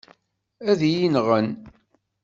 [0.69, 1.47] Ad iyi-nɣen.